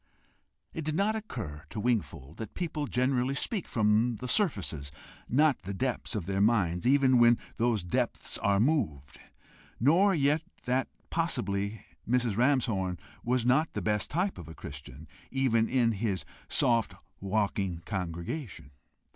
[0.73, 4.91] It did not occur to Wingfold that people generally speak from the surfaces,
[5.29, 9.19] not the depths of their minds, even when those depths are moved;
[9.79, 12.35] nor yet that possibly Mrs.
[12.35, 18.71] Ramshorn was not the best type of a Christian, even in his soft walking congregation!